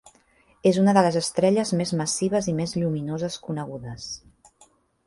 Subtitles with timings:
[0.69, 4.11] És una de les estrelles més massives i més lluminoses conegudes.